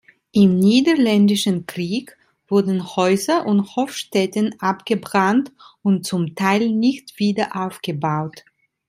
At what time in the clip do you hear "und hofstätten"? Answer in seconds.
3.45-4.59